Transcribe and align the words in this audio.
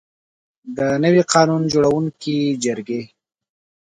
د 0.77 0.79
نوي 1.03 1.23
قانون 1.33 1.61
جوړوونکي 1.71 2.37
جرګې. 2.63 3.01